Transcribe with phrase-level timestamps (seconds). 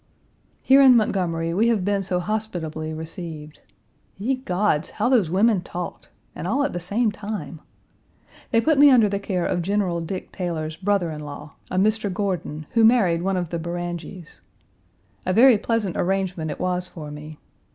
[0.63, 3.59] Here in Montgomery, we have been so hospitably received.
[4.17, 4.89] Ye gods!
[4.89, 6.09] how those women talked!
[6.35, 7.61] and all at the same time!
[8.49, 12.11] They put me under the care of General Dick Taylor's brother in law, a Mr.
[12.11, 14.39] Gordon, who married one of the Beranges.
[15.23, 17.37] A very pleasant arrangement it was for me.